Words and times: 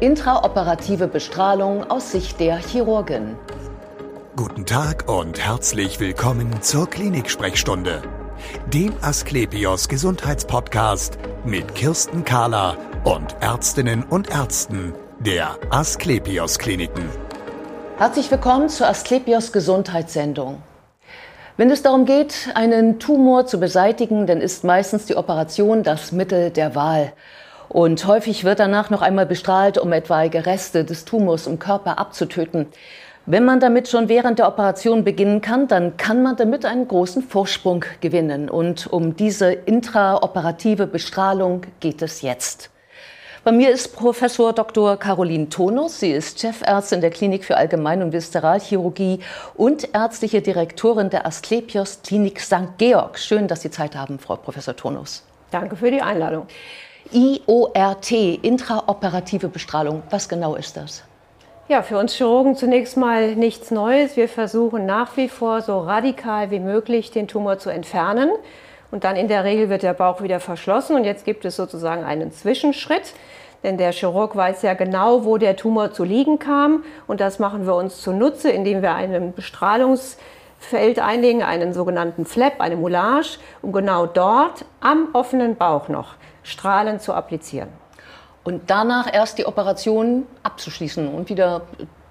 Intraoperative 0.00 1.06
Bestrahlung 1.06 1.88
aus 1.88 2.10
Sicht 2.10 2.40
der 2.40 2.56
Chirurgin. 2.56 3.36
Guten 4.34 4.66
Tag 4.66 5.08
und 5.08 5.38
herzlich 5.38 6.00
willkommen 6.00 6.62
zur 6.62 6.90
Klinik-Sprechstunde, 6.90 8.02
dem 8.66 8.92
Asklepios 9.02 9.88
Gesundheitspodcast 9.88 11.18
mit 11.44 11.76
Kirsten 11.76 12.24
Kahler 12.24 12.76
und 13.04 13.36
Ärztinnen 13.40 14.02
und 14.02 14.30
Ärzten 14.30 14.94
der 15.20 15.56
Asklepios 15.70 16.58
Kliniken. 16.58 17.08
Herzlich 17.96 18.28
willkommen 18.32 18.68
zur 18.68 18.88
Asklepios 18.88 19.52
Gesundheitssendung. 19.52 20.60
Wenn 21.56 21.70
es 21.70 21.82
darum 21.82 22.04
geht, 22.04 22.50
einen 22.56 22.98
Tumor 22.98 23.46
zu 23.46 23.60
beseitigen, 23.60 24.26
dann 24.26 24.40
ist 24.40 24.64
meistens 24.64 25.06
die 25.06 25.14
Operation 25.14 25.84
das 25.84 26.10
Mittel 26.10 26.50
der 26.50 26.74
Wahl. 26.74 27.12
Und 27.74 28.06
häufig 28.06 28.44
wird 28.44 28.60
danach 28.60 28.90
noch 28.90 29.02
einmal 29.02 29.26
bestrahlt, 29.26 29.78
um 29.78 29.92
etwaige 29.92 30.46
Reste 30.46 30.84
des 30.84 31.04
Tumors 31.04 31.48
im 31.48 31.58
Körper 31.58 31.98
abzutöten. 31.98 32.68
Wenn 33.26 33.44
man 33.44 33.58
damit 33.58 33.88
schon 33.88 34.08
während 34.08 34.38
der 34.38 34.46
Operation 34.46 35.02
beginnen 35.02 35.40
kann, 35.40 35.66
dann 35.66 35.96
kann 35.96 36.22
man 36.22 36.36
damit 36.36 36.64
einen 36.64 36.86
großen 36.86 37.24
Vorsprung 37.24 37.84
gewinnen. 38.00 38.48
Und 38.48 38.86
um 38.86 39.16
diese 39.16 39.50
intraoperative 39.50 40.86
Bestrahlung 40.86 41.62
geht 41.80 42.00
es 42.00 42.22
jetzt. 42.22 42.70
Bei 43.42 43.50
mir 43.50 43.70
ist 43.70 43.96
Professor 43.96 44.52
Dr. 44.52 44.96
Caroline 44.96 45.48
Tonus. 45.48 45.98
Sie 45.98 46.12
ist 46.12 46.38
Chefärztin 46.38 47.00
der 47.00 47.10
Klinik 47.10 47.44
für 47.44 47.56
Allgemein- 47.56 48.04
und 48.04 48.12
Viszeralchirurgie 48.12 49.18
und 49.56 49.92
ärztliche 49.92 50.42
Direktorin 50.42 51.10
der 51.10 51.26
Asklepios 51.26 52.02
Klinik 52.04 52.38
St. 52.38 52.78
Georg. 52.78 53.18
Schön, 53.18 53.48
dass 53.48 53.62
Sie 53.62 53.70
Zeit 53.72 53.96
haben, 53.96 54.20
Frau 54.20 54.36
Professor 54.36 54.76
Tonus. 54.76 55.24
Danke 55.50 55.74
für 55.74 55.90
die 55.90 56.02
Einladung. 56.02 56.46
IORT, 57.12 58.12
intraoperative 58.12 59.48
Bestrahlung, 59.48 60.02
was 60.10 60.28
genau 60.28 60.54
ist 60.54 60.76
das? 60.76 61.04
Ja, 61.68 61.82
für 61.82 61.98
uns 61.98 62.14
Chirurgen 62.14 62.56
zunächst 62.56 62.96
mal 62.96 63.36
nichts 63.36 63.70
Neues. 63.70 64.16
Wir 64.16 64.28
versuchen 64.28 64.84
nach 64.84 65.16
wie 65.16 65.28
vor 65.28 65.62
so 65.62 65.80
radikal 65.80 66.50
wie 66.50 66.60
möglich 66.60 67.10
den 67.10 67.28
Tumor 67.28 67.58
zu 67.58 67.70
entfernen. 67.70 68.30
Und 68.90 69.04
dann 69.04 69.16
in 69.16 69.28
der 69.28 69.44
Regel 69.44 69.70
wird 69.70 69.82
der 69.82 69.94
Bauch 69.94 70.22
wieder 70.22 70.40
verschlossen 70.40 70.94
und 70.94 71.04
jetzt 71.04 71.24
gibt 71.24 71.44
es 71.44 71.56
sozusagen 71.56 72.04
einen 72.04 72.32
Zwischenschritt. 72.32 73.14
Denn 73.62 73.78
der 73.78 73.92
Chirurg 73.92 74.36
weiß 74.36 74.62
ja 74.62 74.74
genau, 74.74 75.24
wo 75.24 75.38
der 75.38 75.56
Tumor 75.56 75.92
zu 75.92 76.04
liegen 76.04 76.38
kam. 76.38 76.84
Und 77.06 77.20
das 77.20 77.38
machen 77.38 77.66
wir 77.66 77.74
uns 77.76 78.02
zunutze, 78.02 78.50
indem 78.50 78.82
wir 78.82 78.94
einen 78.94 79.32
Bestrahlungsfeld 79.32 80.98
einlegen, 80.98 81.42
einen 81.42 81.72
sogenannten 81.72 82.26
Flap, 82.26 82.60
eine 82.60 82.76
Moulage, 82.76 83.38
um 83.62 83.72
genau 83.72 84.04
dort 84.06 84.66
am 84.80 85.08
offenen 85.14 85.56
Bauch 85.56 85.88
noch 85.88 86.16
Strahlen 86.44 87.00
zu 87.00 87.12
applizieren. 87.12 87.68
Und 88.44 88.70
danach 88.70 89.12
erst 89.12 89.38
die 89.38 89.46
Operation 89.46 90.26
abzuschließen 90.42 91.08
und 91.08 91.28
wieder 91.30 91.62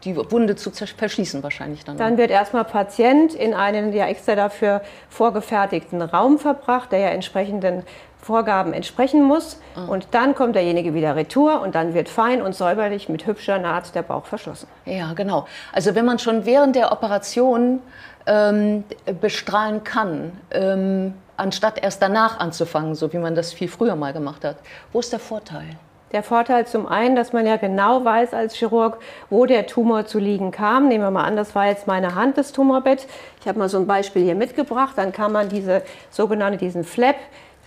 die 0.03 0.17
Wunde 0.17 0.55
zu 0.55 0.71
verschließen 0.71 1.43
wahrscheinlich 1.43 1.85
dann. 1.85 1.95
Dann 1.95 2.17
wird 2.17 2.29
erstmal 2.29 2.65
Patient 2.65 3.33
in 3.33 3.53
einen 3.53 3.93
ja 3.93 4.07
extra 4.07 4.35
dafür 4.35 4.81
vorgefertigten 5.09 6.01
Raum 6.01 6.39
verbracht, 6.39 6.91
der 6.91 6.99
ja 6.99 7.09
entsprechenden 7.09 7.83
Vorgaben 8.17 8.73
entsprechen 8.73 9.23
muss. 9.23 9.59
Mhm. 9.75 9.89
Und 9.89 10.07
dann 10.11 10.33
kommt 10.35 10.55
derjenige 10.55 10.93
wieder 10.93 11.15
retour 11.15 11.61
und 11.61 11.75
dann 11.75 11.93
wird 11.93 12.09
fein 12.09 12.41
und 12.41 12.55
säuberlich 12.55 13.09
mit 13.09 13.25
hübscher 13.27 13.59
Naht 13.59 13.95
der 13.95 14.01
Bauch 14.01 14.25
verschlossen. 14.25 14.67
Ja, 14.85 15.13
genau. 15.13 15.45
Also 15.71 15.95
wenn 15.95 16.05
man 16.05 16.19
schon 16.19 16.45
während 16.45 16.75
der 16.75 16.91
Operation 16.91 17.81
ähm, 18.25 18.83
bestrahlen 19.21 19.83
kann, 19.83 20.31
ähm, 20.51 21.13
anstatt 21.37 21.81
erst 21.81 22.01
danach 22.01 22.39
anzufangen, 22.39 22.95
so 22.95 23.11
wie 23.13 23.17
man 23.17 23.35
das 23.35 23.53
viel 23.53 23.67
früher 23.67 23.95
mal 23.95 24.13
gemacht 24.13 24.43
hat, 24.43 24.57
wo 24.91 24.99
ist 24.99 25.11
der 25.11 25.19
Vorteil? 25.19 25.77
Der 26.11 26.21
Vorteil 26.21 26.67
zum 26.67 26.85
einen, 26.85 27.15
dass 27.15 27.33
man 27.33 27.47
ja 27.47 27.57
genau 27.57 28.05
weiß 28.05 28.35
als 28.35 28.53
Chirurg, 28.53 28.99
wo 29.31 29.47
der 29.47 29.65
Tumor 29.65 30.05
zu 30.05 30.19
liegen 30.19 30.51
kam. 30.51 30.87
Nehmen 30.87 31.03
wir 31.03 31.09
mal 31.09 31.23
an, 31.23 31.35
das 31.35 31.55
war 31.55 31.65
jetzt 31.65 31.87
meine 31.87 32.13
Hand, 32.13 32.37
das 32.37 32.51
Tumorbett. 32.51 33.07
Ich 33.41 33.47
habe 33.47 33.57
mal 33.57 33.67
so 33.67 33.79
ein 33.79 33.87
Beispiel 33.87 34.23
hier 34.23 34.35
mitgebracht. 34.35 34.93
Dann 34.95 35.11
kann 35.11 35.31
man 35.31 35.49
diese 35.49 35.81
sogenannte, 36.11 36.59
diesen 36.59 36.83
Flap 36.83 37.15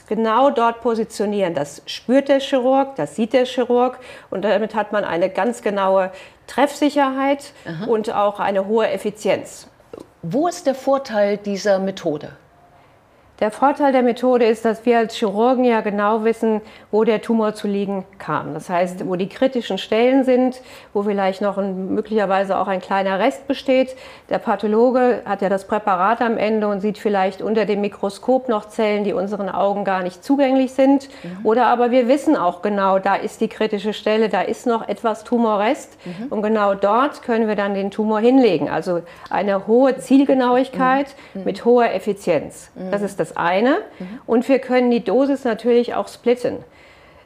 genau 0.06 0.50
dort 0.50 0.80
positionieren. 0.80 1.54
Das 1.54 1.82
spürt 1.86 2.28
der 2.28 2.38
Chirurg, 2.38 2.94
das 2.94 3.16
sieht 3.16 3.32
der 3.32 3.46
Chirurg 3.46 3.98
und 4.30 4.44
damit 4.44 4.76
hat 4.76 4.92
man 4.92 5.04
eine 5.04 5.28
ganz 5.28 5.62
genaue 5.62 6.12
Treffsicherheit 6.46 7.52
Aha. 7.66 7.86
und 7.86 8.14
auch 8.14 8.38
eine 8.38 8.68
hohe 8.68 8.88
Effizienz. 8.88 9.68
Wo 10.22 10.46
ist 10.46 10.66
der 10.66 10.76
Vorteil 10.76 11.36
dieser 11.36 11.80
Methode? 11.80 12.30
Der 13.38 13.50
Vorteil 13.50 13.92
der 13.92 14.02
Methode 14.02 14.46
ist, 14.46 14.64
dass 14.64 14.86
wir 14.86 14.96
als 14.96 15.14
Chirurgen 15.14 15.64
ja 15.64 15.82
genau 15.82 16.24
wissen, 16.24 16.62
wo 16.90 17.04
der 17.04 17.20
Tumor 17.20 17.52
zu 17.52 17.68
liegen 17.68 18.06
kam. 18.16 18.54
Das 18.54 18.70
heißt, 18.70 19.06
wo 19.06 19.16
die 19.16 19.28
kritischen 19.28 19.76
Stellen 19.76 20.24
sind, 20.24 20.62
wo 20.94 21.02
vielleicht 21.02 21.42
noch 21.42 21.58
ein, 21.58 21.94
möglicherweise 21.94 22.56
auch 22.56 22.66
ein 22.66 22.80
kleiner 22.80 23.18
Rest 23.18 23.46
besteht. 23.46 23.94
Der 24.30 24.38
Pathologe 24.38 25.20
hat 25.26 25.42
ja 25.42 25.50
das 25.50 25.66
Präparat 25.66 26.22
am 26.22 26.38
Ende 26.38 26.66
und 26.66 26.80
sieht 26.80 26.96
vielleicht 26.96 27.42
unter 27.42 27.66
dem 27.66 27.82
Mikroskop 27.82 28.48
noch 28.48 28.68
Zellen, 28.68 29.04
die 29.04 29.12
unseren 29.12 29.50
Augen 29.50 29.84
gar 29.84 30.02
nicht 30.02 30.24
zugänglich 30.24 30.72
sind. 30.72 31.10
Mhm. 31.22 31.44
Oder 31.44 31.66
aber 31.66 31.90
wir 31.90 32.08
wissen 32.08 32.36
auch 32.36 32.62
genau, 32.62 32.98
da 32.98 33.16
ist 33.16 33.42
die 33.42 33.48
kritische 33.48 33.92
Stelle, 33.92 34.30
da 34.30 34.40
ist 34.40 34.66
noch 34.66 34.88
etwas 34.88 35.24
Tumorrest. 35.24 35.98
Mhm. 36.06 36.28
Und 36.28 36.40
genau 36.40 36.74
dort 36.74 37.22
können 37.22 37.48
wir 37.48 37.54
dann 37.54 37.74
den 37.74 37.90
Tumor 37.90 38.20
hinlegen. 38.20 38.70
Also 38.70 39.02
eine 39.28 39.66
hohe 39.66 39.98
Zielgenauigkeit 39.98 41.14
mhm. 41.34 41.44
mit 41.44 41.66
hoher 41.66 41.92
Effizienz. 41.92 42.70
Das 42.90 43.02
ist 43.02 43.20
das 43.20 43.25
das 43.28 43.36
eine. 43.36 43.78
Mhm. 43.98 44.20
Und 44.26 44.48
wir 44.48 44.58
können 44.58 44.90
die 44.90 45.04
Dosis 45.04 45.44
natürlich 45.44 45.94
auch 45.94 46.08
splitten. 46.08 46.58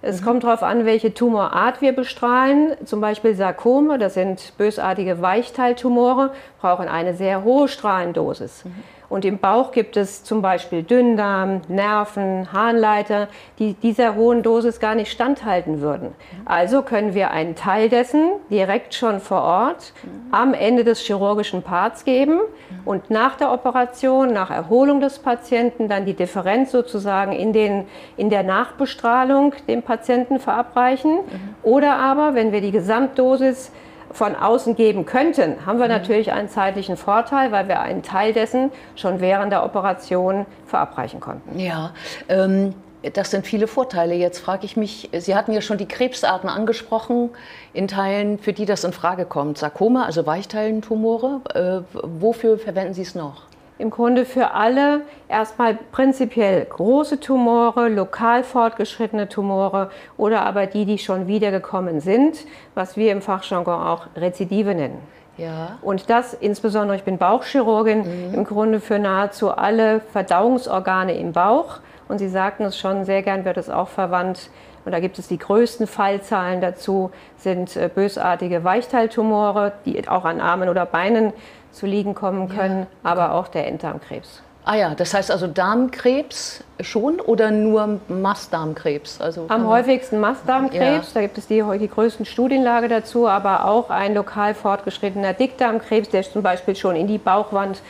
Es 0.03 0.21
mhm. 0.21 0.25
kommt 0.25 0.45
darauf 0.45 0.63
an, 0.63 0.85
welche 0.85 1.13
Tumorart 1.13 1.81
wir 1.81 1.93
bestrahlen. 1.93 2.75
Zum 2.85 3.01
Beispiel 3.01 3.35
Sarkome, 3.35 3.99
das 3.99 4.15
sind 4.15 4.55
bösartige 4.57 5.21
Weichteiltumore, 5.21 6.33
brauchen 6.61 6.89
eine 6.89 7.15
sehr 7.15 7.45
hohe 7.45 7.69
Strahlendosis. 7.69 8.65
Mhm. 8.65 8.75
Und 9.11 9.25
im 9.25 9.39
Bauch 9.39 9.73
gibt 9.73 9.97
es 9.97 10.23
zum 10.23 10.41
Beispiel 10.41 10.85
Dünndarm, 10.85 11.63
Nerven, 11.67 12.53
Harnleiter, 12.53 13.27
die 13.59 13.75
dieser 13.75 14.15
hohen 14.15 14.45
Dosis 14.45 14.79
gar 14.79 14.95
nicht 14.95 15.11
standhalten 15.11 15.81
würden. 15.81 16.15
Also 16.45 16.83
können 16.83 17.13
wir 17.13 17.33
einen 17.33 17.57
Teil 17.57 17.89
dessen 17.89 18.31
direkt 18.51 18.95
schon 18.95 19.19
vor 19.19 19.43
Ort 19.43 19.93
am 20.31 20.55
Ende 20.55 20.85
des 20.85 21.01
chirurgischen 21.01 21.63
Parts 21.63 22.05
geben 22.05 22.39
und 22.85 23.11
nach 23.11 23.37
der 23.37 23.53
Operation, 23.53 24.33
nach 24.33 24.51
Erholung 24.51 25.01
des 25.01 25.19
Patienten, 25.19 25.89
dann 25.89 26.07
die 26.07 26.15
Differenz 26.15 26.71
sozusagen 26.71 27.33
in, 27.33 27.53
den, 27.53 27.87
in 28.17 28.31
der 28.31 28.45
Nachbestrahlung 28.45 29.55
dem 29.67 29.83
Patienten 29.83 30.39
verabreichen. 30.39 31.19
Oder 31.65 31.97
aber, 31.97 32.35
wenn 32.35 32.53
wir 32.53 32.61
die 32.61 32.71
Gesamtdosis 32.71 33.73
von 34.13 34.35
außen 34.35 34.77
geben 34.77 35.07
könnten, 35.07 35.67
haben 35.67 35.79
wir 35.79 35.87
mhm. 35.87 35.93
natürlich 35.93 36.33
einen 36.33 36.49
zeitlichen 36.49 36.97
Vorteil, 36.97 37.53
weil 37.53 37.69
wir 37.69 37.81
einen 37.81 38.03
Teil 38.03 38.33
dessen 38.33 38.71
schon 38.97 39.21
während 39.21 39.53
der 39.53 39.65
Operation 39.65 40.47
verabreichen 40.67 41.21
konnten. 41.21 41.59
Ja, 41.59 41.93
ähm, 42.29 42.75
das 43.15 43.31
sind 43.31 43.47
viele 43.47 43.67
Vorteile. 43.67 44.15
Jetzt 44.15 44.41
frage 44.41 44.67
ich 44.67 44.77
mich, 44.77 45.09
Sie 45.13 45.35
hatten 45.35 45.53
ja 45.53 45.63
schon 45.63 45.79
die 45.79 45.89
Krebsarten 45.89 46.51
angesprochen, 46.51 47.31
in 47.73 47.89
Teilen, 47.89 48.39
für 48.39 48.53
die 48.53 48.67
das 48.67 48.85
in 48.85 48.93
Frage 48.93 49.25
kommt. 49.25 49.59
Sarkome, 49.59 50.05
also 50.05 50.27
Weichteilentumore, 50.27 51.41
äh, 51.55 51.99
wofür 52.03 52.59
verwenden 52.59 52.95
Sie 52.95 53.03
es 53.03 53.15
noch? 53.15 53.50
Im 53.81 53.91
Grunde 53.91 54.25
für 54.25 54.53
alle 54.53 55.03
erstmal 55.29 55.75
prinzipiell 55.93 56.65
große 56.65 57.19
Tumore, 57.21 57.89
lokal 57.89 58.45
fortgeschrittene 58.45 59.29
Tumore 59.29 59.91
oder 60.17 60.43
aber 60.43 60.67
die, 60.67 60.85
die 60.85 60.99
schon 60.99 61.27
wiedergekommen 61.27 62.01
sind, 62.01 62.47
was 62.75 62.97
wir 62.97 63.13
im 63.13 63.23
Fachjargon 63.23 63.83
auch 63.83 64.07
Rezidive 64.17 64.75
nennen. 64.75 65.01
Ja. 65.37 65.79
Und 65.81 66.11
das 66.11 66.35
insbesondere, 66.35 66.97
ich 66.97 67.05
bin 67.05 67.17
Bauchchirurgin, 67.17 68.29
mhm. 68.29 68.35
im 68.35 68.45
Grunde 68.45 68.81
für 68.81 68.99
nahezu 68.99 69.51
alle 69.51 70.01
Verdauungsorgane 70.01 71.17
im 71.17 71.33
Bauch. 71.33 71.79
Und 72.09 72.19
Sie 72.19 72.29
sagten 72.29 72.65
es 72.65 72.79
schon, 72.79 73.05
sehr 73.05 73.23
gern 73.23 73.45
wird 73.45 73.57
es 73.57 73.71
auch 73.71 73.89
verwandt. 73.89 74.51
Und 74.85 74.93
da 74.93 75.01
gibt 75.01 75.19
es 75.19 75.29
die 75.29 75.39
größten 75.39 75.87
Fallzahlen 75.87 76.61
dazu, 76.61 77.11
sind 77.37 77.77
äh, 77.77 77.89
bösartige 77.95 78.65
Weichteiltumore, 78.65 79.73
die 79.85 80.07
auch 80.09 80.25
an 80.25 80.41
Armen 80.41 80.69
oder 80.69 80.87
Beinen 80.87 81.33
zu 81.73 81.87
liegen 81.87 82.15
kommen 82.15 82.49
können, 82.49 82.87
ja. 83.05 83.11
aber 83.11 83.35
auch 83.35 83.49
der 83.49 83.67
Enddarmkrebs. 83.67 84.43
Ah 84.65 84.77
ja, 84.77 84.95
das 84.95 85.15
heißt 85.15 85.31
also 85.31 85.47
Darmkrebs 85.47 86.63
schon 86.81 87.19
oder 87.19 87.51
nur 87.51 87.99
Mastdarmkrebs? 88.09 89.21
Also 89.21 89.47
Am 89.49 89.67
häufigsten 89.67 90.21
Mastdarmkrebs, 90.21 91.09
ja. 91.09 91.15
da 91.15 91.21
gibt 91.23 91.39
es 91.39 91.47
die, 91.47 91.65
die 91.79 91.89
größten 91.89 92.27
Studienlage 92.27 92.89
dazu, 92.89 93.27
aber 93.27 93.65
auch 93.65 93.89
ein 93.89 94.15
lokal 94.15 94.55
fortgeschrittener 94.55 95.33
Dickdarmkrebs, 95.33 96.11
der 96.11 96.23
zum 96.23 96.43
Beispiel 96.43 96.77
schon 96.77 96.95
in 96.95 97.07
die 97.07 97.19
Bauchwand 97.19 97.81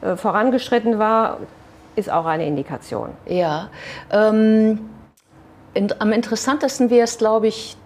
äh, 0.00 0.16
vorangeschritten 0.16 0.98
war, 0.98 1.38
ist 1.94 2.10
auch 2.10 2.24
eine 2.24 2.46
Indikation. 2.46 3.10
Ja, 3.26 3.68
ähm, 4.10 4.80
in, 5.74 5.92
am 5.98 6.12
interessantesten 6.12 6.88
wäre 6.88 7.04
es, 7.04 7.18
glaube 7.18 7.48
ich, 7.48 7.76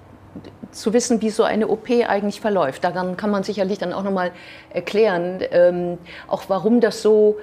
zu 0.71 0.93
wissen, 0.93 1.21
wie 1.23 1.31
so 1.31 1.45
eine 1.45 1.69
OP 1.69 1.89
eigentlich 1.91 2.41
verläuft. 2.41 2.85
Daran 2.85 3.17
kann 3.17 3.31
man 3.31 3.43
sicherlich 3.43 3.79
dann 3.79 3.93
auch 3.93 4.03
nochmal 4.03 4.33
erklären, 4.73 5.41
ähm, 5.51 5.99
auch 6.27 6.45
warum 6.49 6.81
das 6.81 7.03
so 7.03 7.37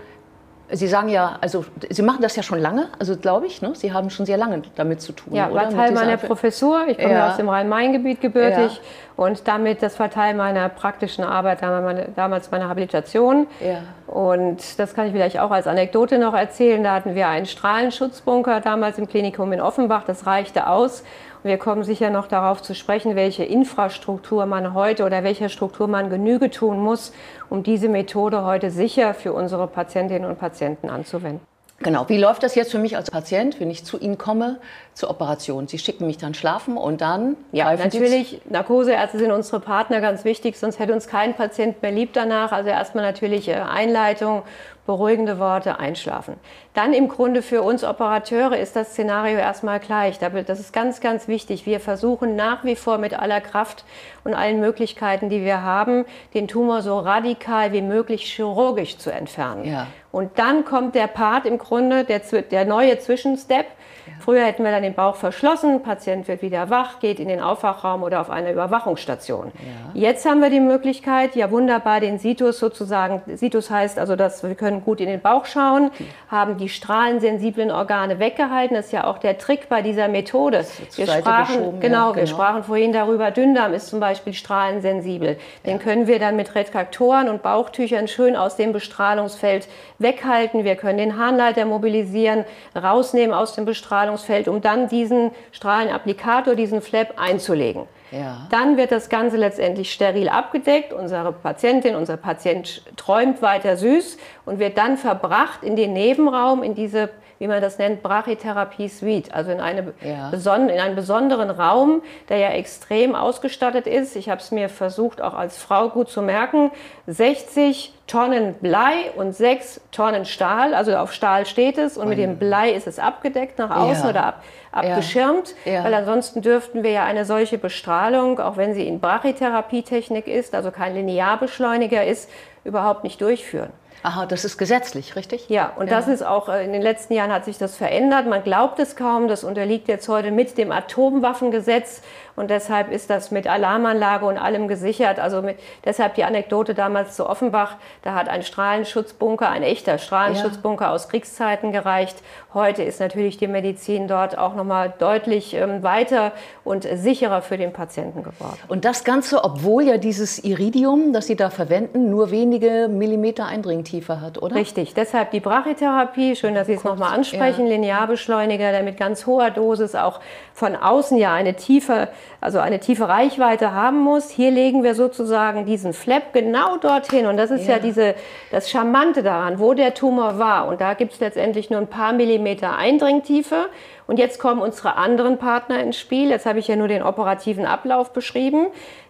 Sie 0.72 0.88
sagen 0.88 1.10
ja, 1.10 1.38
also 1.42 1.64
Sie 1.92 2.02
machen 2.02 2.24
das 2.24 2.36
ja 2.36 2.42
schon 2.42 2.60
lange, 2.60 2.88
also 2.98 3.16
glaube 3.16 3.46
ich, 3.46 3.62
ne? 3.62 3.76
Sie 3.76 3.94
haben 3.94 4.10
schon 4.10 4.26
sehr 4.26 4.38
lange 4.38 4.64
damit 4.76 5.00
zu 5.00 5.12
tun. 5.14 5.36
Ja, 5.36 5.54
war 5.54 5.70
Teil 5.70 5.92
meiner 5.92 6.18
Professur. 6.18 6.88
Ich 6.88 6.98
komme 6.98 7.14
ja. 7.14 7.30
aus 7.30 7.38
dem 7.38 7.50
Rhein-Main-Gebiet 7.50 8.20
gebürtig 8.20 8.74
ja. 8.74 8.80
und 9.16 9.48
damit, 9.48 9.84
das 9.84 10.00
war 10.00 10.10
Teil 10.10 10.34
meiner 10.34 10.70
praktischen 10.70 11.24
Arbeit, 11.24 11.62
damals 11.62 12.50
meine 12.50 12.68
Habilitation. 12.68 13.46
Ja. 13.60 13.82
Und 14.12 14.80
das 14.80 14.96
kann 14.96 15.06
ich 15.06 15.12
vielleicht 15.12 15.40
auch 15.40 15.52
als 15.52 15.68
Anekdote 15.68 16.18
noch 16.18 16.34
erzählen. 16.34 16.84
Da 16.84 16.96
hatten 16.96 17.14
wir 17.14 17.28
einen 17.28 17.46
Strahlenschutzbunker 17.46 18.60
damals 18.62 18.98
im 18.98 19.08
Klinikum 19.08 19.54
in 19.54 19.62
Offenbach. 19.62 20.04
Das 20.08 20.26
reichte 20.26 20.68
aus. 20.68 21.04
Wir 21.46 21.60
kommen 21.60 21.84
sicher 21.84 22.10
noch 22.10 22.26
darauf 22.26 22.64
zu 22.64 22.74
sprechen, 22.74 23.16
welche 23.16 23.44
Infrastruktur 23.44 24.48
man 24.48 24.74
heute 24.74 25.06
oder 25.06 25.24
welcher 25.24 25.48
Struktur 25.48 25.88
man 25.88 26.10
Genüge 26.10 26.50
tun 26.50 26.80
muss, 26.80 27.14
um 27.52 27.62
diese 27.62 27.88
Methode 27.88 28.44
heute 28.44 28.72
sicher 28.72 29.14
für 29.14 29.32
unsere 29.32 29.68
Patientinnen 29.68 30.28
und 30.28 30.40
Patienten 30.40 30.90
anzuwenden. 30.90 31.42
Genau, 31.80 32.08
wie 32.08 32.18
läuft 32.18 32.42
das 32.42 32.56
jetzt 32.56 32.72
für 32.72 32.80
mich 32.80 32.96
als 32.96 33.12
Patient, 33.12 33.60
wenn 33.60 33.70
ich 33.70 33.84
zu 33.84 34.00
Ihnen 34.00 34.18
komme 34.18 34.60
zur 34.94 35.10
Operation? 35.12 35.68
Sie 35.68 35.78
schicken 35.78 36.08
mich 36.08 36.18
dann 36.18 36.34
schlafen 36.34 36.78
und 36.78 37.02
dann? 37.02 37.36
Ja, 37.52 37.76
natürlich, 37.76 38.42
Narkoseärzte 38.50 39.20
sind 39.20 39.32
unsere 39.32 39.60
Partner 39.60 40.00
ganz 40.00 40.24
wichtig, 40.24 40.58
sonst 40.58 40.80
hätte 40.80 40.94
uns 40.94 41.08
kein 41.08 41.36
Patient 41.36 41.80
mehr 41.84 41.92
lieb 41.92 42.14
danach. 42.14 42.54
Also 42.54 42.70
erstmal 42.70 43.04
natürlich 43.04 43.50
äh, 43.50 43.56
Einleitung, 43.56 44.44
beruhigende 44.86 45.40
Worte, 45.40 45.80
einschlafen. 45.80 46.36
Dann 46.74 46.94
im 46.94 47.08
Grunde 47.08 47.42
für 47.42 47.62
uns 47.62 47.84
Operateure 47.84 48.58
ist 48.58 48.76
das 48.76 48.92
Szenario 48.92 49.38
erstmal 49.38 49.80
gleich. 49.80 50.20
Das 50.20 50.60
ist 50.60 50.74
ganz, 50.74 51.02
ganz 51.02 51.28
wichtig. 51.28 51.66
Wir 51.66 51.80
versuchen 51.80 52.36
nach 52.36 52.64
wie 52.64 52.76
vor 52.76 52.98
mit 52.98 53.18
aller 53.18 53.42
Kraft 53.42 53.86
und 54.24 54.34
allen 54.34 54.60
Möglichkeiten, 54.60 55.30
die 55.30 55.44
wir 55.44 55.64
haben, 55.64 56.06
den 56.34 56.48
Tumor 56.48 56.82
so 56.82 57.00
radikal 57.00 57.74
wie 57.74 57.82
möglich 57.82 58.24
chirurgisch 58.24 58.98
zu 58.98 59.12
entfernen. 59.12 59.66
Ja. 59.66 59.88
Und 60.12 60.40
dann 60.40 60.64
kommt 60.64 60.96
der 60.96 61.08
Part 61.08 61.46
im 61.46 61.58
Grunde, 61.58 62.06
der, 62.06 62.20
der 62.20 62.66
neue 62.66 63.00
Zwischenstep. 63.00 63.66
Ja. 64.08 64.14
Früher 64.20 64.46
hätten 64.46 64.64
wir 64.64 64.72
dann 64.72 64.84
den 64.84 64.94
Bauch 64.94 65.16
verschlossen, 65.16 65.82
Patient 65.82 66.28
wird 66.28 66.42
wieder 66.42 66.70
wach, 66.70 67.00
geht 67.00 67.20
in 67.20 67.28
den 67.28 67.42
Aufwachraum 67.42 68.04
oder 68.04 68.22
auf 68.22 68.30
eine 68.30 68.52
Überwachungsstation. 68.52 69.52
Ja. 69.56 70.00
Jetzt 70.00 70.26
haben 70.26 70.42
wir 70.42 70.50
die 70.50 70.60
Möglichkeit, 70.60 71.36
ja 71.36 71.50
wunderbar 71.52 72.00
den 72.00 72.20
Situs 72.20 72.60
sozusagen, 72.60 73.24
Situs 73.36 73.70
heißt 73.70 74.00
also, 74.00 74.16
dass 74.16 74.44
wir 74.44 74.56
können 74.56 74.75
gut 74.84 75.02
in 75.02 75.08
den 75.08 75.22
Bauch 75.22 75.46
schauen, 75.46 75.92
haben 76.30 76.58
die 76.58 76.70
strahlensensiblen 76.70 77.72
Organe 77.72 78.20
weggehalten. 78.20 78.76
Das 78.76 78.88
ist 78.88 78.92
ja 78.92 79.06
auch 79.06 79.18
der 79.18 79.38
Trick 79.38 79.70
bei 79.70 79.82
dieser 79.82 80.08
Methode. 80.08 80.66
Wir 80.96 81.08
sprachen, 81.08 81.80
genau, 81.80 82.10
ja, 82.10 82.16
wir 82.16 82.24
genau. 82.24 82.36
sprachen 82.36 82.64
vorhin 82.64 82.92
darüber, 82.92 83.32
Dünndarm 83.32 83.74
ist 83.74 83.88
zum 83.88 84.00
Beispiel 84.00 84.34
strahlensensibel. 84.34 85.38
Den 85.66 85.80
können 85.80 86.08
wir 86.08 86.20
dann 86.20 86.36
mit 86.36 86.56
Retraktoren 86.56 87.30
und 87.30 87.42
Bauchtüchern 87.42 88.08
schön 88.08 88.36
aus 88.36 88.56
dem 88.56 88.74
Bestrahlungsfeld 88.74 89.68
weghalten. 90.00 90.64
Wir 90.64 90.76
können 90.76 90.98
den 90.98 91.18
Harnleiter 91.18 91.66
mobilisieren, 91.66 92.46
rausnehmen 92.76 93.34
aus 93.34 93.56
dem 93.56 93.66
Bestrahlungsfeld, 93.66 94.48
um 94.48 94.62
dann 94.62 94.88
diesen 94.88 95.32
Strahlenapplikator, 95.52 96.56
diesen 96.56 96.82
Flap 96.82 97.14
einzulegen. 97.18 97.84
Ja. 98.12 98.48
Dann 98.52 98.78
wird 98.78 98.92
das 98.92 99.10
Ganze 99.10 99.38
letztendlich 99.38 99.92
steril 99.92 100.30
abgedeckt. 100.30 100.94
Unsere 100.94 101.32
Patientin, 101.32 101.96
unser 101.96 102.18
Patient 102.18 102.84
träumt 102.96 103.42
weiter 103.42 103.78
süß 103.78 104.18
und 104.46 104.60
wird 104.60 104.78
dann 104.78 104.98
verbracht 104.98 105.64
in 105.64 105.76
den 105.76 105.94
Nebenraum, 105.94 106.64
in 106.64 106.76
diese 106.76 107.10
wie 107.40 107.48
man 107.48 107.62
das 107.62 107.78
nennt, 107.78 108.02
Brachytherapie-Suite, 108.02 109.34
also 109.34 109.52
in, 109.52 109.60
eine 109.60 109.94
ja. 110.02 110.30
in 110.32 110.80
einen 110.80 110.96
besonderen 110.96 111.50
Raum, 111.50 112.02
der 112.30 112.38
ja 112.38 112.50
extrem 112.50 113.16
ausgestattet 113.16 113.88
ist. 113.88 114.16
Ich 114.16 114.30
habe 114.30 114.42
es 114.42 114.52
mir 114.52 114.70
versucht, 114.70 115.22
auch 115.22 115.34
als 115.34 115.58
Frau 115.58 115.90
gut 115.90 116.10
zu 116.10 116.22
merken. 116.22 116.72
60 117.08 117.94
Tonnen 118.08 118.54
Blei 118.62 119.12
und 119.16 119.34
6 119.34 119.82
Tonnen 119.92 120.26
Stahl, 120.26 120.74
also 120.74 120.96
auf 120.96 121.12
Stahl 121.12 121.46
steht 121.46 121.78
es 121.78 121.98
und 121.98 122.08
mit 122.08 122.20
dem 122.20 122.38
Blei 122.38 122.72
ist 122.72 122.88
es 122.88 123.00
abgedeckt 123.00 123.58
nach 123.58 123.76
außen 123.76 124.04
ja. 124.04 124.10
oder 124.10 124.26
ab, 124.26 124.44
abgeschirmt, 124.72 125.56
ja. 125.66 125.84
weil 125.84 125.94
ansonsten 125.94 126.42
dürften 126.42 126.84
wir 126.84 126.92
ja 126.92 127.04
eine 127.04 127.26
solche 127.26 127.58
Bestrahlung, 127.58 128.40
auch 128.40 128.58
wenn 128.58 128.76
sie 128.76 128.88
in 128.88 129.00
Brachytherapietechnik 129.00 130.28
ist, 130.28 130.54
also 130.54 130.70
kein 130.72 130.94
Linearbeschleuniger 130.94 132.06
ist, 132.06 132.30
überhaupt 132.64 133.04
nicht 133.04 133.22
durchführen. 133.22 133.72
Aha, 134.04 134.26
das 134.26 134.46
ist 134.46 134.58
gesetzlich, 134.58 135.16
richtig? 135.16 135.50
Ja, 135.50 135.72
und 135.76 135.90
ja. 135.90 135.98
das 135.98 136.08
ist 136.08 136.24
auch, 136.24 136.50
äh, 136.50 136.64
in 136.64 136.74
den 136.74 136.82
letzten 136.82 137.14
Jahren 137.14 137.32
hat 137.32 137.46
sich 137.46 137.58
das 137.58 137.76
verändert. 137.76 138.28
Man 138.28 138.44
glaubt 138.44 138.80
es 138.80 138.96
kaum, 138.96 139.28
das 139.28 139.44
unterliegt 139.44 139.88
jetzt 139.88 140.08
heute 140.08 140.32
mit 140.32 140.58
dem 140.58 140.72
Atomwaffengesetz 140.72 142.02
und 142.36 142.50
deshalb 142.50 142.92
ist 142.92 143.10
das 143.10 143.32
mit 143.32 143.48
Alarmanlage 143.48 144.26
und 144.26 144.38
allem 144.38 144.68
gesichert. 144.68 145.20
Also 145.20 145.42
mit, 145.42 145.58
deshalb 145.86 146.16
die 146.16 146.24
Anekdote 146.24 146.74
damals 146.74 147.16
zu 147.16 147.28
Offenbach, 147.28 147.78
da 148.02 148.14
hat 148.14 148.28
ein 148.28 148.44
Strahlenschutzbunker, 148.44 149.50
ein 149.50 149.64
echter 149.64 149.98
Strahlenschutzbunker 149.98 150.86
ja. 150.86 150.92
aus 150.92 151.08
Kriegszeiten 151.08 151.72
gereicht. 151.72 152.18
Heute 152.54 152.84
ist 152.84 153.00
natürlich 153.00 153.38
die 153.38 153.48
Medizin 153.48 154.08
dort 154.08 154.38
auch 154.38 154.56
nochmal 154.56 154.94
deutlich 155.00 155.54
ähm, 155.54 155.84
weiter 155.84 156.34
und 156.64 156.84
sicherer 156.84 157.42
für 157.42 157.58
den 157.58 157.74
Patienten 157.74 158.24
geworden. 158.24 158.60
Und 158.68 158.86
das 158.86 159.04
Ganze, 159.04 159.44
obwohl 159.44 159.84
ja 159.84 159.98
dieses 159.98 160.44
Iridium, 160.44 161.14
das 161.14 161.28
Sie 161.28 161.36
da 161.36 161.50
verwenden, 161.50 162.10
nur 162.10 162.32
wenige 162.32 162.88
Millimeter 162.90 163.46
Eindringtiefe 163.86 164.22
hat, 164.22 164.42
oder? 164.42 164.56
Richtig, 164.56 164.94
deshalb 164.94 165.32
die 165.32 165.40
Brachytherapie, 165.40 166.36
schön, 166.36 166.56
dass 166.56 166.68
Sie 166.68 166.74
es 166.74 166.84
nochmal 166.84 167.14
ansprechen, 167.14 167.68
ja. 167.68 167.74
Linearbeschleuniger, 167.74 168.72
der 168.72 168.84
mit 168.84 168.98
ganz 168.98 169.26
hoher 169.26 169.52
Dosis 169.52 169.96
auch 169.96 170.20
von 170.54 170.76
außen 170.76 171.18
ja 171.18 171.34
eine 171.34 171.56
tiefe 171.56 172.10
also 172.46 172.60
eine 172.60 172.80
tiefe 172.80 173.10
Reichweite 173.10 173.74
haben 173.74 173.98
muss. 173.98 174.30
Hier 174.30 174.52
legen 174.52 174.84
wir 174.84 174.94
sozusagen 174.94 175.66
diesen 175.66 175.94
Flap 175.94 176.32
genau 176.32 176.78
dorthin. 176.78 177.26
Und 177.26 177.38
das 177.38 177.50
ist 177.50 177.66
ja, 177.66 177.78
ja 177.78 177.80
diese, 177.80 178.14
das 178.52 178.70
Charmante 178.70 179.24
daran, 179.24 179.58
wo 179.58 179.74
der 179.74 179.96
Tumor 179.96 180.38
war. 180.38 180.68
Und 180.68 180.80
da 180.80 180.94
gibt 180.94 181.14
es 181.14 181.20
letztendlich 181.20 181.72
nur 181.72 181.80
ein 181.80 181.88
paar 181.88 182.14
Millimeter 182.14 182.78
Eindringtiefe. 182.78 183.70
Und 184.06 184.20
jetzt 184.20 184.40
kommen 184.40 184.62
unsere 184.62 184.96
anderen 184.96 185.40
Partner 185.40 185.80
ins 185.80 185.98
Spiel. 185.98 186.30
Jetzt 186.30 186.46
habe 186.46 186.60
ich 186.60 186.68
ja 186.68 186.76
nur 186.76 186.88
den 186.88 187.02
operativen 187.02 187.66
Ablauf 187.66 188.14
beschrieben. 188.14 188.68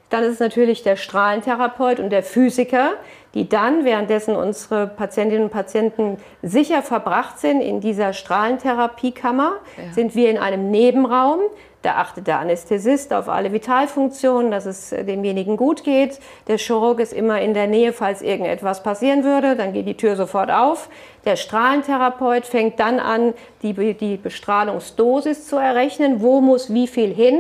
Dann 0.10 0.24
ist 0.24 0.34
es 0.34 0.40
natürlich 0.40 0.84
der 0.84 0.96
Strahlentherapeut 0.96 2.00
und 2.00 2.10
der 2.10 2.24
Physiker, 2.24 2.94
die 3.34 3.50
dann, 3.50 3.84
währenddessen 3.84 4.36
unsere 4.36 4.88
Patientinnen 4.88 5.46
und 5.46 5.52
Patienten 5.52 6.18
sicher 6.42 6.82
verbracht 6.82 7.40
sind 7.40 7.62
in 7.62 7.82
dieser 7.82 8.14
Strahlentherapiekammer, 8.14 9.54
ja. 9.78 9.94
sind 9.94 10.16
wir 10.16 10.30
in 10.30 10.38
einem 10.38 10.72
Nebenraum. 10.72 11.40
Da 11.82 11.98
achtet 11.98 12.26
der 12.26 12.40
Anästhesist 12.40 13.14
auf 13.14 13.30
alle 13.30 13.52
Vitalfunktionen, 13.52 14.50
dass 14.50 14.66
es 14.66 14.90
demjenigen 14.90 15.56
gut 15.56 15.84
geht. 15.84 16.20
Der 16.48 16.58
Chirurg 16.58 17.00
ist 17.00 17.14
immer 17.14 17.42
in 17.42 17.54
der 17.54 17.68
Nähe, 17.68 17.94
falls 17.94 18.24
irgendetwas 18.24 18.82
passieren 18.82 19.24
würde. 19.24 19.56
Dann 19.56 19.72
geht 19.72 19.86
die 19.86 19.98
Tür 19.98 20.16
sofort 20.16 20.50
auf. 20.50 20.90
Der 21.26 21.36
Strahlentherapeut 21.36 22.46
fängt 22.46 22.80
dann 22.80 23.00
an, 23.00 23.36
die, 23.62 23.74
die 23.94 24.18
Bestrahlungsdosis 24.18 25.48
zu 25.48 25.58
errechnen. 25.58 26.22
Wo 26.22 26.42
muss 26.42 26.74
wie 26.74 26.88
viel 26.88 27.14
hin? 27.14 27.40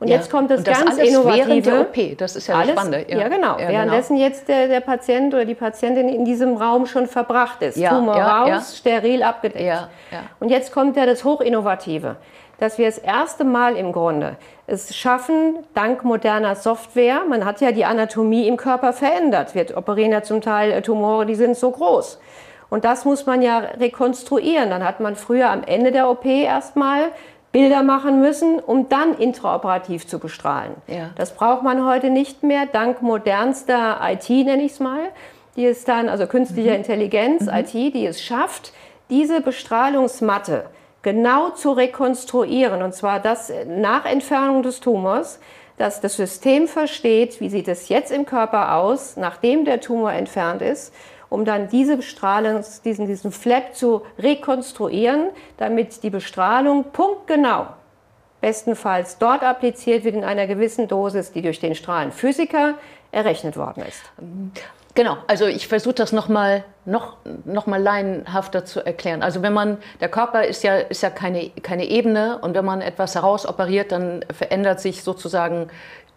Und 0.00 0.08
ja. 0.08 0.16
jetzt 0.16 0.30
kommt 0.30 0.50
das, 0.50 0.62
das 0.62 0.80
ganz 0.80 0.96
Innovative. 0.98 1.48
Während 1.48 1.66
der 1.66 1.80
OP, 1.80 2.18
das 2.18 2.36
ist 2.36 2.46
ja 2.46 2.54
alles, 2.56 2.72
spannend. 2.72 3.08
Ja, 3.08 3.18
ja 3.18 3.28
genau. 3.28 3.58
Ja, 3.58 3.68
Währenddessen 3.68 4.16
genau. 4.16 4.28
jetzt 4.28 4.48
der, 4.48 4.68
der 4.68 4.80
Patient 4.80 5.34
oder 5.34 5.44
die 5.44 5.56
Patientin 5.56 6.08
in 6.08 6.24
diesem 6.24 6.56
Raum 6.56 6.86
schon 6.86 7.06
verbracht 7.08 7.62
ist. 7.62 7.76
Ja, 7.76 7.90
Tumor 7.90 8.16
raus, 8.16 8.76
steril 8.78 9.22
abgedeckt. 9.22 9.88
Und 10.40 10.50
jetzt 10.50 10.72
kommt 10.72 10.96
ja 10.96 11.06
das 11.06 11.24
Hochinnovative 11.24 12.16
dass 12.58 12.76
wir 12.76 12.86
das 12.86 12.98
erste 12.98 13.44
Mal 13.44 13.76
im 13.76 13.92
Grunde 13.92 14.36
es 14.66 14.94
schaffen, 14.94 15.60
dank 15.72 16.04
moderner 16.04 16.54
Software, 16.54 17.22
man 17.26 17.44
hat 17.46 17.60
ja 17.62 17.72
die 17.72 17.86
Anatomie 17.86 18.46
im 18.46 18.58
Körper 18.58 18.92
verändert. 18.92 19.54
Wir 19.54 19.76
operieren 19.76 20.12
ja 20.12 20.22
zum 20.22 20.42
Teil 20.42 20.72
äh, 20.72 20.82
Tumore, 20.82 21.24
die 21.24 21.36
sind 21.36 21.56
so 21.56 21.70
groß. 21.70 22.20
Und 22.68 22.84
das 22.84 23.06
muss 23.06 23.24
man 23.24 23.40
ja 23.40 23.58
rekonstruieren. 23.58 24.68
Dann 24.68 24.84
hat 24.84 25.00
man 25.00 25.16
früher 25.16 25.48
am 25.48 25.62
Ende 25.64 25.90
der 25.90 26.10
OP 26.10 26.26
erstmal 26.26 27.12
Bilder 27.52 27.82
machen 27.82 28.20
müssen, 28.20 28.60
um 28.60 28.88
dann 28.88 29.14
intraoperativ 29.14 30.06
zu 30.06 30.18
bestrahlen. 30.18 30.72
Ja. 30.86 31.10
Das 31.16 31.34
braucht 31.34 31.62
man 31.62 31.86
heute 31.86 32.10
nicht 32.10 32.42
mehr, 32.42 32.66
dank 32.66 33.00
modernster 33.00 34.00
IT, 34.02 34.28
nenne 34.28 34.62
ich 34.62 34.72
es 34.72 34.80
mal, 34.80 35.00
die 35.56 35.64
es 35.64 35.84
dann, 35.84 36.08
also 36.08 36.26
künstlicher 36.26 36.70
mhm. 36.70 36.76
Intelligenz, 36.76 37.42
mhm. 37.42 37.52
IT, 37.54 37.72
die 37.72 38.06
es 38.06 38.22
schafft, 38.22 38.72
diese 39.08 39.40
Bestrahlungsmatte 39.40 40.66
genau 41.02 41.50
zu 41.50 41.72
rekonstruieren, 41.72 42.82
und 42.82 42.94
zwar 42.94 43.20
das 43.20 43.50
nach 43.66 44.04
Entfernung 44.04 44.62
des 44.62 44.80
Tumors, 44.80 45.40
dass 45.78 46.00
das 46.00 46.16
System 46.16 46.66
versteht, 46.66 47.40
wie 47.40 47.48
sieht 47.48 47.68
es 47.68 47.88
jetzt 47.88 48.10
im 48.10 48.26
Körper 48.26 48.74
aus, 48.74 49.16
nachdem 49.16 49.64
der 49.64 49.80
Tumor 49.80 50.12
entfernt 50.12 50.60
ist, 50.60 50.92
um 51.30 51.44
dann 51.44 51.68
diese 51.68 51.96
Bestrahlung, 51.96 52.64
diesen, 52.84 53.06
diesen 53.06 53.32
Flap 53.32 53.74
zu 53.74 54.02
rekonstruieren, 54.18 55.28
damit 55.56 56.02
die 56.02 56.10
Bestrahlung 56.10 56.84
punktgenau 56.92 57.66
bestenfalls 58.40 59.18
dort 59.18 59.42
appliziert 59.42 60.04
wird 60.04 60.14
in 60.14 60.24
einer 60.24 60.46
gewissen 60.46 60.86
Dosis, 60.88 61.32
die 61.32 61.42
durch 61.42 61.58
den 61.58 61.74
Strahlenphysiker 61.74 62.74
errechnet 63.10 63.56
worden 63.56 63.84
ist. 63.84 64.02
Genau, 64.94 65.16
also 65.26 65.46
ich 65.46 65.68
versuche 65.68 65.94
das 65.94 66.12
nochmal 66.12 66.64
noch, 66.84 67.16
noch 67.44 67.66
mal 67.66 67.80
laienhafter 67.80 68.64
zu 68.64 68.84
erklären. 68.84 69.22
Also 69.22 69.42
wenn 69.42 69.52
man, 69.52 69.78
der 70.00 70.08
Körper 70.08 70.44
ist 70.44 70.64
ja, 70.64 70.76
ist 70.76 71.02
ja 71.02 71.10
keine, 71.10 71.50
keine 71.62 71.86
Ebene 71.86 72.38
und 72.38 72.54
wenn 72.54 72.64
man 72.64 72.80
etwas 72.80 73.14
herausoperiert, 73.14 73.92
dann 73.92 74.24
verändert 74.32 74.80
sich 74.80 75.04
sozusagen 75.04 75.68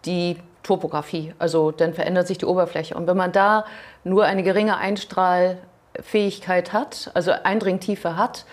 die 0.04 0.36
Topografie, 0.62 1.34
also 1.38 1.70
dann 1.70 1.92
verändert 1.94 2.26
sich 2.26 2.38
die 2.38 2.46
Oberfläche. 2.46 2.94
Und 2.94 3.06
wenn 3.06 3.16
man 3.16 3.32
da 3.32 3.64
nur 4.04 4.24
eine 4.24 4.42
geringe 4.42 4.76
Einstrahl 4.76 5.58
Eindringfähigkeit 5.92 6.72
hat, 6.72 7.10
also 7.14 7.32
Eindringtiefe 7.32 8.16
hat, 8.16 8.44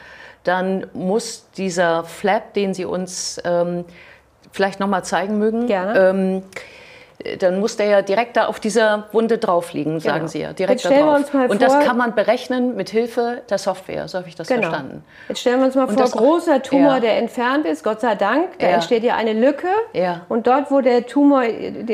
dann 0.43 0.87
muss 0.93 1.49
dieser 1.57 2.03
Flap, 2.03 2.53
den 2.53 2.73
Sie 2.73 2.85
uns 2.85 3.41
ähm, 3.43 3.85
vielleicht 4.51 4.79
noch 4.79 4.87
mal 4.87 5.03
zeigen 5.03 5.37
mögen, 5.37 5.67
Gerne. 5.67 6.09
Ähm, 6.09 6.43
dann 7.39 7.59
muss 7.59 7.75
der 7.75 7.87
ja 7.87 8.01
direkt 8.01 8.37
da 8.37 8.45
auf 8.45 8.61
dieser 8.61 9.07
Wunde 9.11 9.37
drauf 9.39 9.73
liegen, 9.73 9.99
sagen 9.99 10.19
Genau. 10.19 10.27
Sie 10.29 10.39
ja. 10.41 10.53
Direkt 10.53 10.85
da 10.85 10.89
drauf. 10.89 11.33
mal 11.33 11.47
Und 11.49 11.61
das 11.61 11.73
vor- 11.73 11.83
kann 11.83 11.97
man 11.97 12.15
berechnen 12.15 12.77
mit 12.77 12.89
Hilfe 12.89 13.41
der 13.49 13.57
Software, 13.57 14.07
so 14.07 14.19
habe 14.19 14.29
ich 14.29 14.35
das 14.35 14.47
Genau. 14.47 14.61
verstanden. 14.69 15.03
Jetzt 15.27 15.41
stellen 15.41 15.59
wir 15.59 15.65
uns 15.65 15.75
mal 15.75 15.83
Und 15.83 15.95
vor, 15.95 16.01
das 16.03 16.11
großer 16.13 16.61
Tumor, 16.61 16.93
Ja. 16.95 16.99
der 17.01 17.17
entfernt 17.17 17.65
ist, 17.65 17.83
Gott 17.83 17.99
sei 17.99 18.15
Dank, 18.15 18.57
da 18.59 18.67
Ja. 18.67 18.73
entsteht 18.75 19.03
ja 19.03 19.15
eine 19.15 19.33
Lücke. 19.33 19.67
Ja. 19.93 20.21
Und 20.29 20.47
dort, 20.47 20.71
wo 20.71 20.79
der 20.79 21.05
Tumor, 21.07 21.43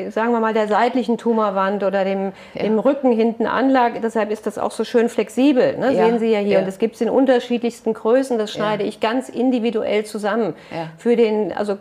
sagen 0.10 0.32
wir 0.32 0.39
mal, 0.39 0.53
der 0.53 0.67
seitlichen 0.67 1.17
Tumorwand 1.17 1.84
oder 1.84 2.03
dem, 2.05 2.32
dem 2.53 2.77
Rücken 2.77 3.12
hinten 3.12 3.48
anlag, 3.48 3.94
deshalb 4.03 4.29
ist 4.32 4.46
das 4.46 4.60
auch 4.60 4.72
so 4.72 4.84
schön 4.84 5.10
flexibel, 5.10 5.75
ne? 5.77 5.96
Sehen 5.96 6.20
Sie 6.20 6.32
ja 6.32 6.39
hier. 6.39 6.60
Und 6.60 6.67
das 6.67 6.77
gibt 6.77 6.96
es 6.96 7.01
in 7.01 7.10
unterschiedlichsten 7.10 7.94
Größen, 7.96 8.38
das 8.38 8.51
schneide 8.51 8.84
ich 8.84 9.00
ganz 9.00 9.29
individuell 9.29 10.05
zusammen. 10.05 10.53
Für 10.98 11.15
den, 11.15 11.51
also 11.51 11.77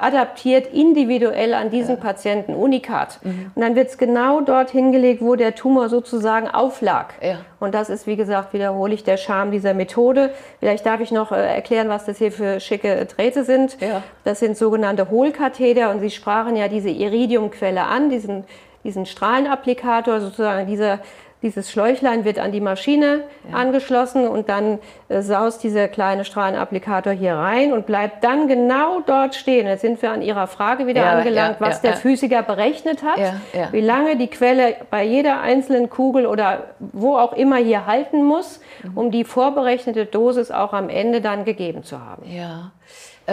adaptiert 0.00 0.66
individuell 0.72 1.54
an 1.54 1.70
diesen 1.70 2.00
Patienten, 2.00 2.54
unikat. 2.88 3.20
Mhm. 3.22 3.50
Und 3.54 3.62
dann 3.62 3.76
wird 3.76 3.88
es 3.88 3.98
genau 3.98 4.40
dort 4.40 4.70
hingelegt, 4.70 5.22
wo 5.22 5.36
der 5.36 5.54
Tumor 5.54 5.88
sozusagen 5.88 6.48
auflag. 6.48 7.14
Ja. 7.22 7.38
Und 7.60 7.74
das 7.74 7.90
ist, 7.90 8.06
wie 8.06 8.16
gesagt, 8.16 8.52
wiederhole 8.52 8.94
ich, 8.94 9.04
der 9.04 9.16
Charme 9.16 9.50
dieser 9.50 9.74
Methode. 9.74 10.30
Vielleicht 10.60 10.86
darf 10.86 11.00
ich 11.00 11.10
noch 11.10 11.32
äh, 11.32 11.54
erklären, 11.54 11.88
was 11.88 12.04
das 12.04 12.18
hier 12.18 12.32
für 12.32 12.60
schicke 12.60 13.06
Drähte 13.06 13.44
sind. 13.44 13.80
Ja. 13.80 14.02
Das 14.24 14.40
sind 14.40 14.56
sogenannte 14.56 15.10
Hohlkatheter 15.10 15.90
und 15.90 16.00
Sie 16.00 16.10
sprachen 16.10 16.56
ja 16.56 16.68
diese 16.68 16.90
Iridiumquelle 16.90 17.84
an, 17.84 18.10
diesen, 18.10 18.44
diesen 18.84 19.06
Strahlenapplikator, 19.06 20.20
sozusagen 20.20 20.66
dieser, 20.66 21.00
dieses 21.42 21.70
Schläuchlein 21.70 22.24
wird 22.24 22.38
an 22.38 22.50
die 22.50 22.60
Maschine 22.60 23.20
angeschlossen 23.52 24.26
und 24.26 24.48
dann 24.48 24.78
äh, 25.08 25.22
saust 25.22 25.62
dieser 25.62 25.86
kleine 25.86 26.24
Strahlenapplikator 26.24 27.12
hier 27.12 27.34
rein 27.34 27.72
und 27.72 27.86
bleibt 27.86 28.24
dann 28.24 28.48
genau 28.48 29.00
dort 29.06 29.34
stehen. 29.34 29.66
Jetzt 29.66 29.82
sind 29.82 30.02
wir 30.02 30.10
an 30.10 30.22
Ihrer 30.22 30.46
Frage 30.48 30.86
wieder 30.86 31.02
Ja, 31.02 31.12
angelangt, 31.18 31.60
ja, 31.60 31.66
was 31.66 31.76
ja, 31.76 31.82
der 31.82 31.90
ja. 31.92 31.96
Physiker 31.98 32.42
berechnet 32.42 33.02
hat, 33.04 33.18
Ja, 33.18 33.34
ja. 33.52 33.68
wie 33.72 33.80
lange 33.80 34.16
die 34.16 34.26
Quelle 34.28 34.76
bei 34.90 35.04
jeder 35.04 35.40
einzelnen 35.40 35.88
Kugel 35.90 36.26
oder 36.26 36.64
wo 36.80 37.16
auch 37.16 37.32
immer 37.34 37.56
hier 37.56 37.86
halten 37.86 38.24
muss, 38.24 38.60
Mhm. 38.82 38.96
um 38.98 39.10
die 39.10 39.24
vorberechnete 39.24 40.06
Dosis 40.06 40.50
auch 40.50 40.72
am 40.72 40.88
Ende 40.88 41.20
dann 41.20 41.44
gegeben 41.44 41.82
zu 41.84 42.00
haben. 42.00 42.22
Ja. 42.30 42.70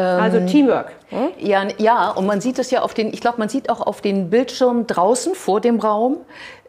Also 0.01 0.39
Teamwork. 0.45 0.91
Hm? 1.09 1.29
Ja, 1.39 1.63
ja, 1.77 2.09
und 2.11 2.25
man 2.25 2.41
sieht 2.41 2.59
es 2.59 2.71
ja 2.71 2.81
auf 2.81 2.93
den, 2.93 3.13
ich 3.13 3.21
glaube, 3.21 3.37
man 3.37 3.49
sieht 3.49 3.69
auch 3.69 3.81
auf 3.81 4.01
den 4.01 4.29
Bildschirm 4.29 4.87
draußen 4.87 5.35
vor 5.35 5.61
dem 5.61 5.79
Raum, 5.79 6.17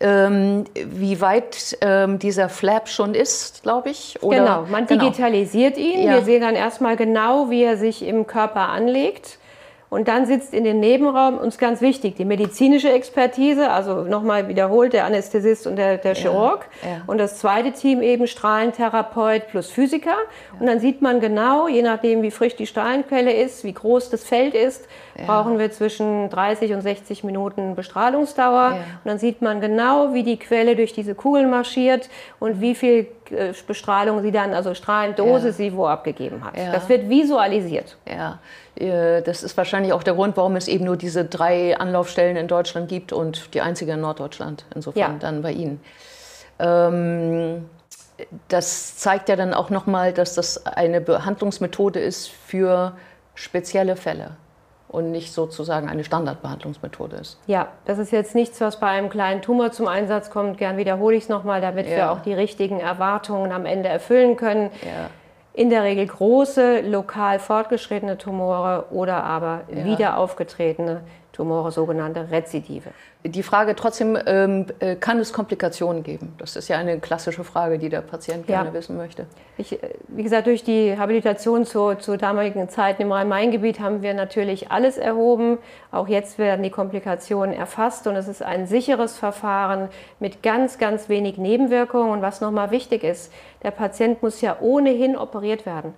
ähm, 0.00 0.64
wie 0.74 1.20
weit 1.20 1.76
ähm, 1.80 2.18
dieser 2.18 2.48
Flap 2.48 2.88
schon 2.88 3.14
ist, 3.14 3.62
glaube 3.62 3.90
ich. 3.90 4.22
Oder, 4.22 4.38
Genau, 4.38 4.64
man 4.70 4.86
digitalisiert 4.86 5.76
ihn. 5.78 6.02
Ja. 6.04 6.14
Wir 6.14 6.22
sehen 6.22 6.42
dann 6.42 6.54
erstmal 6.54 6.96
genau, 6.96 7.50
wie 7.50 7.64
er 7.64 7.76
sich 7.76 8.06
im 8.06 8.26
Körper 8.26 8.68
anlegt. 8.68 9.38
Und 9.88 10.08
dann 10.08 10.26
sitzt 10.26 10.52
in 10.52 10.64
dem 10.64 10.80
Nebenraum 10.80 11.38
uns 11.38 11.58
ganz 11.58 11.80
wichtig 11.80 12.16
die 12.16 12.24
medizinische 12.24 12.90
Expertise, 12.90 13.70
also 13.70 14.02
nochmal 14.02 14.48
wiederholt 14.48 14.92
der 14.92 15.04
Anästhesist 15.04 15.66
und 15.66 15.76
der, 15.76 15.98
der 15.98 16.14
Chirurg. 16.14 16.66
ja. 16.82 17.02
Und 17.06 17.18
das 17.18 17.38
zweite 17.38 17.72
Team 17.72 18.02
eben 18.02 18.26
Strahlentherapeut 18.26 19.48
plus 19.48 19.70
Physiker. 19.70 20.16
Und 20.58 20.66
dann 20.66 20.80
sieht 20.80 21.02
man 21.02 21.20
genau, 21.20 21.68
je 21.68 21.82
nachdem 21.82 22.22
wie 22.22 22.30
frisch 22.30 22.56
die 22.56 22.66
Strahlenquelle 22.66 23.32
ist, 23.32 23.62
wie 23.64 23.72
groß 23.72 24.10
das 24.10 24.24
Feld 24.24 24.54
ist, 24.54 24.88
brauchen 25.24 25.58
wir 25.58 25.70
zwischen 25.70 26.28
30 26.28 26.72
und 26.74 26.82
60 26.82 27.24
Minuten 27.24 27.74
Bestrahlungsdauer. 27.74 28.72
Und 28.72 29.08
dann 29.08 29.18
sieht 29.18 29.40
man 29.40 29.60
genau, 29.60 30.12
wie 30.12 30.22
die 30.22 30.38
Quelle 30.38 30.76
durch 30.76 30.92
diese 30.92 31.14
Kugeln 31.14 31.48
marschiert 31.50 32.08
und 32.38 32.60
wie 32.60 32.74
viel 32.74 33.06
äh, 33.30 33.52
Bestrahlung 33.66 34.22
sie 34.22 34.32
dann, 34.32 34.52
also 34.52 34.74
Strahlendose 34.74 35.48
Ja. 35.48 35.52
sie 35.52 35.74
wo 35.76 35.86
abgegeben 35.86 36.44
hat. 36.44 36.56
Ja. 36.56 36.72
Das 36.72 36.88
wird 36.88 37.08
visualisiert. 37.08 37.96
Ja, 38.08 38.38
äh, 38.76 39.22
das 39.22 39.42
ist 39.42 39.56
wahrscheinlich 39.56 39.92
auch 39.92 40.02
der 40.02 40.14
Grund, 40.14 40.36
warum 40.36 40.56
es 40.56 40.68
eben 40.68 40.84
nur 40.84 40.96
diese 40.96 41.24
drei 41.24 41.76
Anlaufstellen 41.78 42.36
in 42.36 42.48
Deutschland 42.48 42.88
gibt 42.88 43.12
und 43.12 43.54
die 43.54 43.60
einzige 43.60 43.92
in 43.92 44.00
Norddeutschland. 44.00 44.64
Insofern 44.74 45.12
Ja. 45.12 45.18
dann 45.18 45.42
bei 45.42 45.52
Ihnen. 45.52 45.80
Ähm, 46.58 47.68
das 48.48 48.96
zeigt 48.96 49.28
ja 49.28 49.36
dann 49.36 49.52
auch 49.52 49.70
nochmal, 49.70 50.12
dass 50.12 50.34
das 50.34 50.66
eine 50.66 51.00
Behandlungsmethode 51.00 52.00
ist 52.00 52.28
für 52.28 52.92
spezielle 53.34 53.96
Fälle 53.96 54.30
und 54.96 55.10
nicht 55.10 55.34
sozusagen 55.34 55.90
eine 55.90 56.04
Standardbehandlungsmethode 56.04 57.16
ist. 57.16 57.38
Ja, 57.46 57.68
das 57.84 57.98
ist 57.98 58.12
jetzt 58.12 58.34
nichts, 58.34 58.62
was 58.62 58.80
bei 58.80 58.86
einem 58.86 59.10
kleinen 59.10 59.42
Tumor 59.42 59.70
zum 59.70 59.88
Einsatz 59.88 60.30
kommt. 60.30 60.56
Gern 60.56 60.78
wiederhole 60.78 61.16
ich 61.16 61.24
es 61.24 61.28
nochmal, 61.28 61.60
damit 61.60 61.86
wir 61.86 61.98
Ja. 61.98 62.10
auch 62.12 62.20
die 62.20 62.32
richtigen 62.32 62.80
Erwartungen 62.80 63.52
am 63.52 63.66
Ende 63.66 63.90
erfüllen 63.90 64.36
können. 64.36 64.70
Ja. 64.82 65.10
In 65.52 65.68
der 65.68 65.82
Regel 65.82 66.06
große, 66.06 66.80
lokal 66.80 67.38
fortgeschrittene 67.40 68.16
Tumore 68.16 68.86
oder 68.90 69.22
aber 69.24 69.60
wieder 69.68 70.16
aufgetretene 70.16 71.02
Tumore, 71.36 71.70
sogenannte 71.70 72.30
Rezidive. 72.30 72.90
Die 73.22 73.42
Frage 73.42 73.76
trotzdem, 73.76 74.16
ähm, 74.24 74.66
äh, 74.78 74.96
kann 74.96 75.18
es 75.18 75.34
Komplikationen 75.34 76.02
geben? 76.02 76.34
Das 76.38 76.56
ist 76.56 76.68
ja 76.68 76.78
eine 76.78 76.98
klassische 76.98 77.44
Frage, 77.44 77.78
die 77.78 77.90
der 77.90 78.00
Patient 78.00 78.48
Ja. 78.48 78.62
gerne 78.62 78.72
wissen 78.72 78.96
möchte. 78.96 79.26
Ich, 79.58 79.82
äh, 79.82 79.90
wie 80.08 80.22
gesagt, 80.22 80.46
durch 80.46 80.64
die 80.64 80.96
Habilitation 80.96 81.66
zu, 81.66 81.94
zu 81.96 82.16
damaligen 82.16 82.70
Zeiten 82.70 83.02
im 83.02 83.12
Rhein-Main-Gebiet 83.12 83.80
haben 83.80 84.00
wir 84.00 84.14
natürlich 84.14 84.70
alles 84.70 84.96
erhoben. 84.96 85.58
Auch 85.92 86.08
jetzt 86.08 86.38
werden 86.38 86.62
die 86.62 86.70
Komplikationen 86.70 87.54
erfasst 87.54 88.06
und 88.06 88.16
es 88.16 88.28
ist 88.28 88.42
ein 88.42 88.66
sicheres 88.66 89.18
Verfahren 89.18 89.90
mit 90.20 90.42
ganz, 90.42 90.78
ganz 90.78 91.10
wenig 91.10 91.36
Nebenwirkungen. 91.36 92.10
Und 92.12 92.22
was 92.22 92.40
nochmal 92.40 92.70
wichtig 92.70 93.04
ist, 93.04 93.30
der 93.62 93.72
Patient 93.72 94.22
muss 94.22 94.40
ja 94.40 94.56
ohnehin 94.60 95.18
operiert 95.18 95.66
werden. 95.66 95.92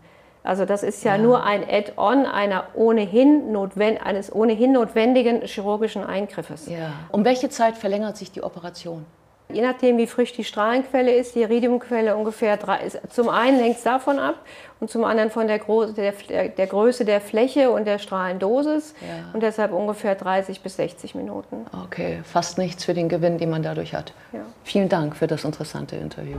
Also 0.48 0.64
das 0.64 0.82
ist 0.82 1.04
ja, 1.04 1.18
nur 1.18 1.44
ein 1.44 1.62
Add-on 1.68 2.24
einer 2.24 2.68
ohnehin 2.72 3.52
notwend, 3.52 4.00
eines 4.00 4.34
ohnehin 4.34 4.72
notwendigen 4.72 5.42
chirurgischen 5.42 6.02
Eingriffes. 6.02 6.68
Ja. 6.68 6.92
Um 7.12 7.26
welche 7.26 7.50
Zeit 7.50 7.76
verlängert 7.76 8.16
sich 8.16 8.32
die 8.32 8.42
Operation? 8.42 9.04
Je 9.52 9.60
nachdem, 9.60 9.98
wie 9.98 10.06
frisch 10.06 10.32
die 10.32 10.44
Strahlenquelle 10.44 11.12
ist, 11.14 11.34
die 11.34 11.40
Iridiumquelle 11.42 12.16
ungefähr 12.16 12.56
drei, 12.56 12.78
zum 13.10 13.28
einen 13.28 13.60
hängt 13.60 13.76
es 13.76 13.82
davon 13.82 14.18
ab 14.18 14.36
und 14.80 14.88
zum 14.88 15.04
anderen 15.04 15.30
von 15.30 15.46
der, 15.48 15.58
Gro 15.58 15.84
der, 15.84 16.12
der, 16.30 16.48
der 16.48 16.66
Größe 16.66 17.04
der 17.04 17.20
Fläche 17.20 17.70
und 17.70 17.84
der 17.86 17.98
Strahlendosis 17.98 18.94
Ja. 19.02 19.30
und 19.34 19.42
deshalb 19.42 19.72
ungefähr 19.72 20.14
30 20.14 20.62
bis 20.62 20.76
60 20.76 21.14
Minuten. 21.14 21.66
Okay, 21.84 22.20
fast 22.24 22.56
nichts 22.56 22.86
für 22.86 22.94
den 22.94 23.10
Gewinn, 23.10 23.36
den 23.36 23.50
man 23.50 23.62
dadurch 23.62 23.94
hat. 23.94 24.14
Ja. 24.32 24.40
Vielen 24.64 24.88
Dank 24.88 25.14
für 25.14 25.26
das 25.26 25.44
interessante 25.44 25.96
Interview. 25.96 26.38